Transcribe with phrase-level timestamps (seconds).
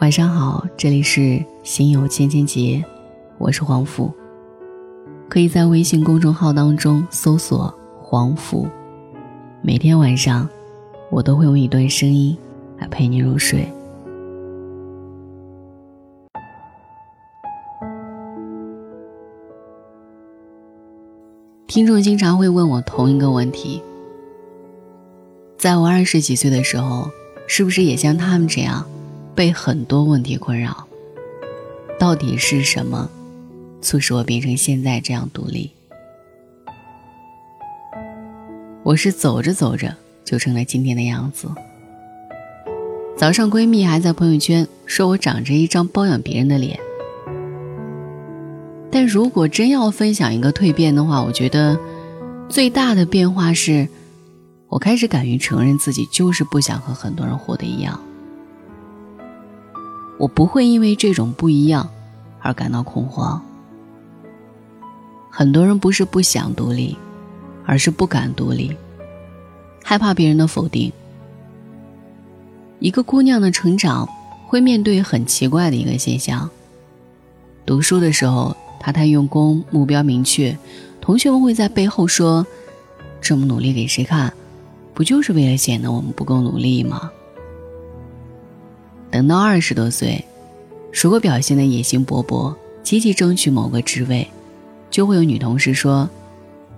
[0.00, 2.84] 晚上好，这里是心有千千结，
[3.38, 4.12] 我是黄甫。
[5.28, 8.68] 可以在微信公众号当中搜索“黄甫”，
[9.60, 10.48] 每天晚上
[11.10, 12.36] 我都会用一段声音
[12.78, 13.66] 来陪你入睡。
[21.66, 23.82] 听众经常会问我同一个问题：
[25.58, 27.10] 在我二十几岁的时候，
[27.46, 28.84] 是不是也像他们这样，
[29.34, 30.86] 被很多问题困扰？
[31.98, 33.08] 到底是什么，
[33.80, 35.70] 促使我变成现在这样独立？
[38.82, 41.48] 我是走着走着就成了今天的样子。
[43.16, 46.78] 早上闺蜜还在朋友圈说我长着一张包养别人的脸。
[48.90, 51.78] 但如果真要分享一个蜕变的话，我觉得
[52.48, 53.88] 最大的变化是，
[54.68, 58.00] 我开始敢于承认自己就是不想和很多人活得一样。
[60.18, 61.88] 我不会因为这种不一样
[62.40, 63.40] 而感到恐慌。
[65.30, 66.96] 很多人不是不想独立，
[67.64, 68.74] 而是不敢独立，
[69.84, 70.92] 害怕别人的否定。
[72.78, 74.08] 一个姑娘的成长
[74.46, 76.48] 会面对很奇怪的一个现象：
[77.64, 78.56] 读书的时候。
[78.78, 80.56] 她太用功，目标明确，
[81.00, 82.46] 同学们会在背后说
[83.20, 84.32] ：“这么努力给谁看？
[84.96, 87.12] 不就是为了显得我们不够努力吗？”
[89.12, 90.24] 等到二十多岁，
[90.90, 94.26] 如果表现的野心勃勃，积极争取某个职位，
[94.90, 96.08] 就会有女同事说：“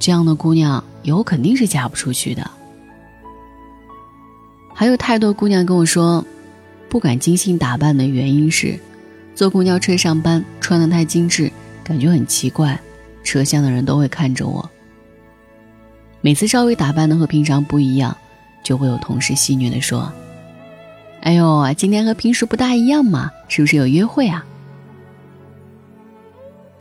[0.00, 2.50] 这样的姑娘以后肯定是嫁不出去的。”
[4.74, 6.24] 还有太多姑娘跟我说，
[6.88, 8.78] 不敢精心打扮的原因是，
[9.34, 11.52] 坐公交车上班穿的太精致。
[11.84, 12.80] 感觉很奇怪，
[13.22, 14.68] 车厢的人都会看着我。
[16.26, 18.16] 每次稍微打扮的和平常不一样，
[18.64, 20.12] 就会有同事戏谑的说
[21.22, 24.44] ：“哎呦，今天和平时不大一样嘛，是不是有约会啊？”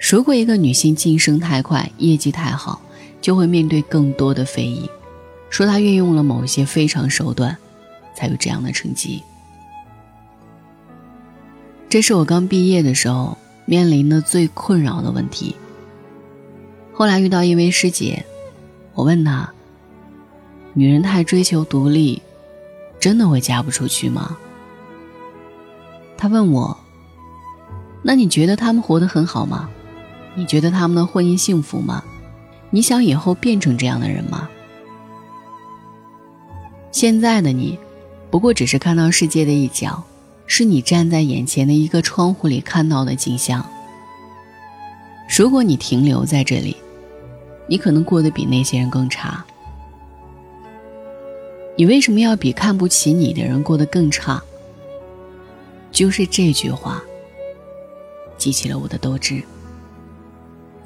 [0.02, 2.82] 如果一个女性晋升太快，业绩太好，
[3.22, 4.90] 就会面对更多的非议，
[5.52, 7.56] 说她运用了某些非常手段，
[8.16, 9.22] 才有这样的成绩。
[11.88, 13.38] 这是我刚毕业的时候。
[13.68, 15.56] 面临的最困扰的问题。
[16.94, 18.24] 后来遇到一位师姐，
[18.96, 19.54] 我问她
[20.74, 22.22] ：“女人太追求独立，
[23.00, 24.36] 真的会嫁不出去吗？”
[26.18, 26.76] 她问我
[28.02, 29.70] ：“那你觉得他们活得很好吗？
[30.34, 32.04] 你觉得他们的婚姻幸福吗？
[32.72, 34.50] 你想以后变成这样的人吗？”
[36.92, 37.78] 现在的你，
[38.32, 40.04] 不过只是看到世界的一角。
[40.48, 43.66] 是你站在眼前的一个窗户里看到的景象。
[45.28, 46.78] 如果你停留在这里，
[47.68, 49.44] 你可能过得比那些人更差。
[51.76, 54.42] 你为什么要比看不起你的人过得更差？
[55.92, 57.02] 就是这句话，
[58.38, 59.42] 激起了我的斗志。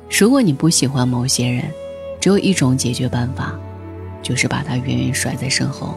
[0.10, 1.72] 如果你不喜欢某些人，
[2.20, 3.58] 只有一种解决办法，
[4.22, 5.96] 就是把他远远甩在身后。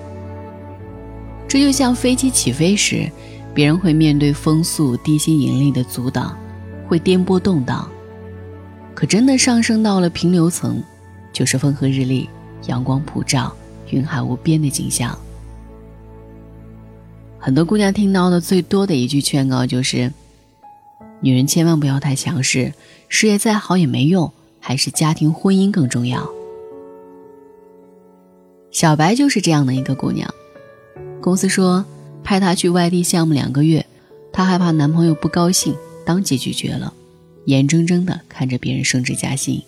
[1.48, 3.10] 这就像飞机起飞时。
[3.54, 6.34] 别人会面对风速、地心引力的阻挡，
[6.88, 7.86] 会颠簸动荡。
[8.94, 10.82] 可真的上升到了平流层，
[11.32, 12.28] 就是风和日丽、
[12.66, 13.54] 阳光普照、
[13.90, 15.18] 云海无边的景象。
[17.38, 20.12] 很多姑娘听到的最多的一句劝告就是
[21.20, 22.72] ：“女人千万不要太强势，
[23.08, 26.28] 事业再好也没用，还是家庭婚姻更重要。”
[28.70, 30.32] 小白就是这样的一个姑娘，
[31.20, 31.84] 公司说。
[32.24, 33.84] 派她去外地项目两个月，
[34.32, 35.74] 她害怕男朋友不高兴，
[36.06, 36.94] 当即拒绝了，
[37.46, 39.62] 眼睁睁地看着别人升职加薪。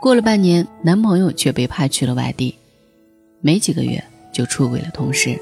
[0.00, 2.54] 过了半年，男朋友却被派去了外地，
[3.40, 5.38] 没几个月就出轨了同事，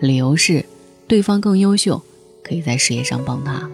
[0.00, 0.64] 理由是
[1.06, 2.02] 对方更优秀，
[2.42, 3.68] 可以在事业上帮他。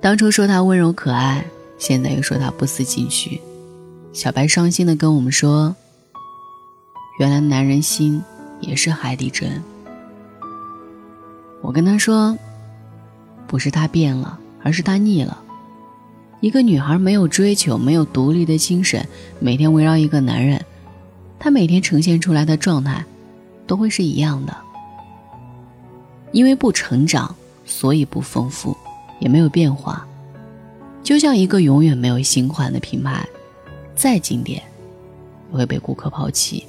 [0.00, 1.44] 当初说他温柔可爱，
[1.78, 3.40] 现在又说他不思进取，
[4.12, 5.76] 小白伤心地跟我们说
[7.20, 8.22] ：“原来男人心。”
[8.60, 9.50] 也是海底针。
[11.62, 12.36] 我跟他说
[13.48, 15.42] ：“不是他变了，而是他腻了。
[16.40, 19.06] 一个女孩没有追求，没有独立的精神，
[19.38, 20.64] 每天围绕一个男人，
[21.38, 23.04] 她每天呈现出来的状态，
[23.66, 24.56] 都会是一样的。
[26.32, 27.34] 因为不成长，
[27.64, 28.76] 所以不丰富，
[29.18, 30.06] 也没有变化。
[31.02, 33.26] 就像一个永远没有新款的品牌，
[33.94, 34.62] 再经典，
[35.50, 36.64] 也会被顾客抛弃。”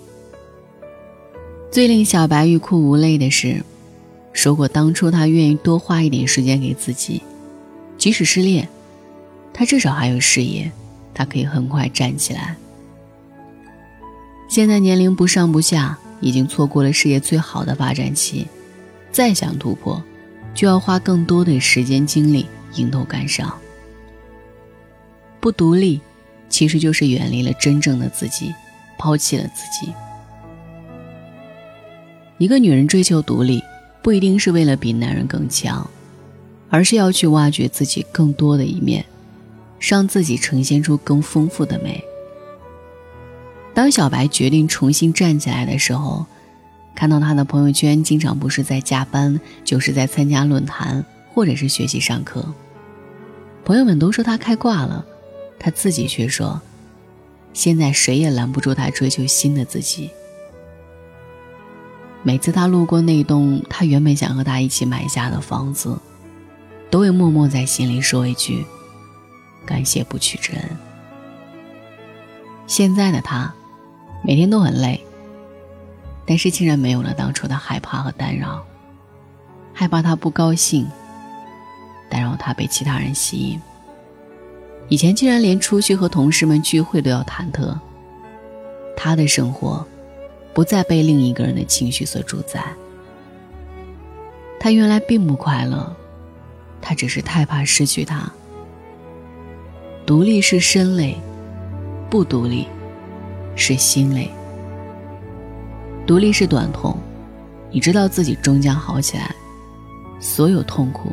[1.72, 3.64] 最令小白欲哭无泪的是，
[4.34, 7.22] 如果当初他愿意多花一点时间给自己，
[8.02, 8.68] 即使失恋，
[9.54, 10.72] 他至少还有事业，
[11.14, 12.56] 他可以很快站起来。
[14.50, 18.48] 现在年龄不上不下，已经错过了事业最好的发展期，
[19.12, 20.04] 再想突破，
[20.56, 23.56] 就要花更多的时间精力迎头赶上。
[25.40, 26.02] 不独立，
[26.50, 28.52] 其实就是远离了真正的自己，
[28.98, 29.94] 抛弃了自己。
[32.40, 33.62] 一个女人追求独立，
[34.02, 35.88] 不一定是为了比男人更强，
[36.72, 39.06] 而是要去挖掘自己更多的一面，
[39.80, 42.04] 让自己呈现出更丰富的美。
[43.74, 46.26] 当小白决定重新站起来的时候，
[46.96, 52.44] 看到他的朋友圈，经常不是在加班，就是在参加论坛，或者是学习上课。
[53.64, 55.06] 朋友们都说他开挂了。
[55.64, 56.60] 他自己却说
[57.54, 60.10] ：“现在谁也拦不住他追求新的自己。”
[62.24, 65.96] 每次他路过那栋他原本想和他一起买下的房子，
[66.92, 68.64] 都会默默在心里说一句
[69.66, 70.78] ：“感谢不娶之恩。”
[72.68, 73.52] 现在的他，
[74.24, 75.04] 每天都很累，
[76.26, 78.64] 但是竟然没有了当初的害怕和担扰，
[79.74, 80.88] 害怕他不高兴，
[82.10, 83.60] 担扰他被其他人吸引。
[84.90, 87.74] 以前竟然连出去和同事们聚会都要忐忑。
[88.98, 89.86] 他的生活，
[90.54, 92.62] 不再被另一个人的情绪所主宰。
[94.60, 95.96] 他原来并不快乐，
[96.82, 98.30] 他只是太怕失去他。
[100.06, 101.16] 独立是身累，
[102.10, 102.68] 不独立
[103.56, 104.30] 是心累。
[106.06, 106.98] 独立是短痛，
[107.70, 109.34] 你知道自己终将好起来，
[110.20, 111.12] 所有痛苦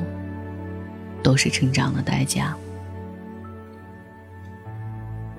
[1.22, 2.56] 都是成长的代价。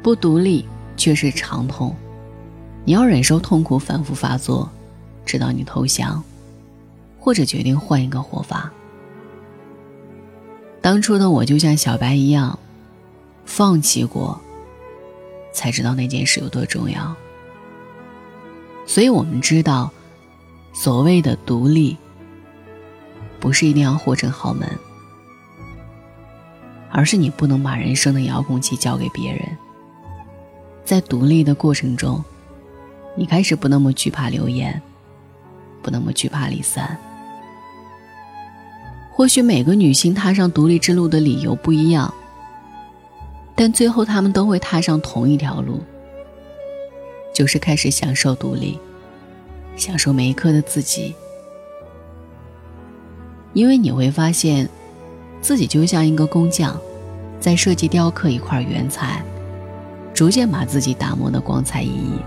[0.01, 0.65] 不独立
[0.95, 1.93] 却是长痛，
[2.85, 4.69] 你要忍受痛苦反复发作，
[5.25, 6.23] 直到你投降，
[7.19, 8.71] 或者决定换一个活法。
[10.89, 12.57] 当初的我就像小白一样，
[13.45, 14.41] 放弃过，
[15.53, 17.15] 才知道那件事有多重要。
[18.87, 19.91] 所以我们知道，
[20.73, 21.95] 所谓的独立，
[23.39, 24.67] 不是一定要活成豪门，
[26.89, 29.47] 而是你不能把人生的遥控器交给别人。
[30.83, 32.25] 在独立的过程中，
[33.15, 34.81] 你开始不那么惧怕流言，
[35.83, 36.99] 不那么惧怕离散。
[39.19, 42.13] 或许每个女性踏上独立之路的理由不一样，
[43.53, 45.81] 但最后她们都会踏上同一条路，
[47.33, 48.79] 就是开始享受独立，
[49.75, 51.13] 享受每一刻的自己。
[53.51, 54.69] 因为你会发现，
[55.41, 56.79] 自己就像一个工匠，
[57.41, 59.21] 在设计雕刻一块原材。
[60.13, 62.23] 逐渐把自己打磨的光彩熠熠。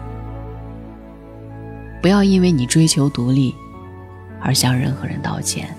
[2.03, 3.55] 不要因为你追求独立，
[4.43, 5.75] 而向任何人道歉。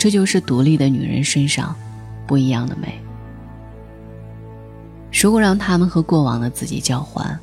[0.00, 1.76] 这就是独立的女人身上
[2.26, 2.98] 不一样的美。
[5.12, 7.38] 如果让他们和过往的自己交换，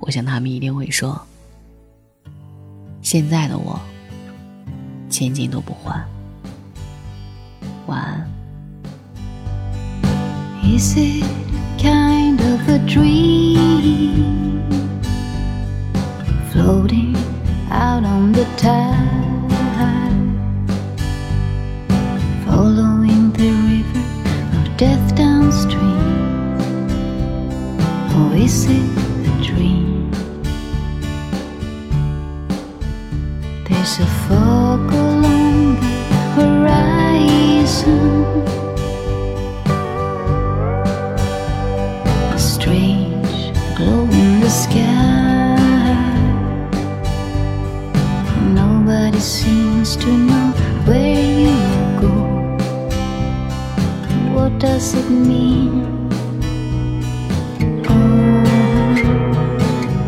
[0.00, 1.18] 我想他们一定会说
[3.00, 3.80] ：“现在的我，
[5.08, 5.98] 千金都不换。”
[7.88, 8.30] 晚安。
[10.62, 11.24] Is it
[11.78, 14.13] kind of a dream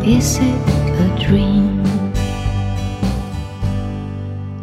[0.07, 0.69] is it
[1.03, 1.83] a dream?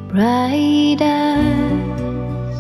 [0.09, 2.59] Bright eyes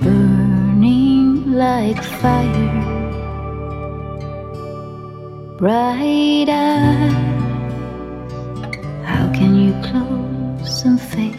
[0.00, 2.82] burning like fire.
[5.58, 7.14] Bright eyes,
[9.04, 10.14] how can you close?
[10.84, 11.34] and fade.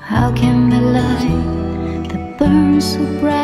[0.00, 3.39] How can the light that burns so brightly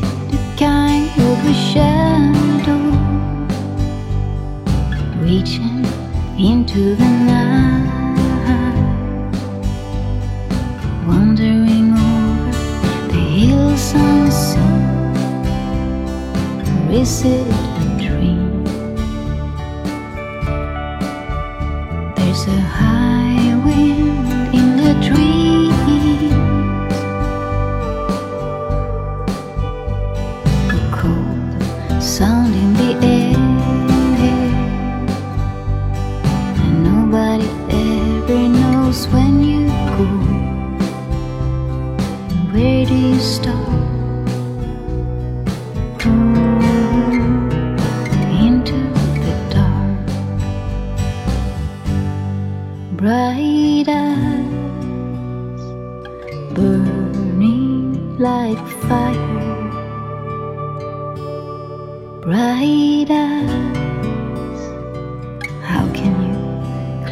[0.00, 2.82] the kind of a shadow
[5.20, 5.84] reaching
[6.38, 7.90] into the night,
[11.06, 12.52] wandering over
[13.12, 14.82] the hills unseen.
[16.60, 18.64] Or is it a dream?
[22.16, 23.41] There's a high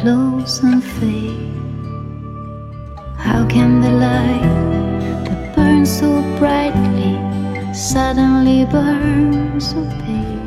[0.01, 1.53] close and fade.
[3.17, 7.13] How can the light that burns so brightly
[7.71, 10.40] suddenly burn so pale?